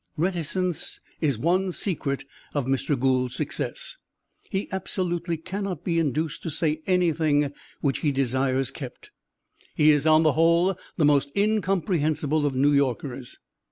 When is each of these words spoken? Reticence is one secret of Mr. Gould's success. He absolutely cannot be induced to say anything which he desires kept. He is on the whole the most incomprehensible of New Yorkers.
Reticence 0.17 0.99
is 1.19 1.37
one 1.37 1.71
secret 1.71 2.25
of 2.55 2.65
Mr. 2.65 2.99
Gould's 2.99 3.35
success. 3.35 3.97
He 4.49 4.67
absolutely 4.71 5.37
cannot 5.37 5.83
be 5.83 5.99
induced 5.99 6.41
to 6.41 6.49
say 6.49 6.81
anything 6.87 7.53
which 7.81 7.99
he 7.99 8.11
desires 8.11 8.71
kept. 8.71 9.11
He 9.75 9.91
is 9.91 10.07
on 10.07 10.23
the 10.23 10.31
whole 10.31 10.75
the 10.97 11.05
most 11.05 11.31
incomprehensible 11.37 12.47
of 12.47 12.55
New 12.55 12.71
Yorkers. 12.73 13.37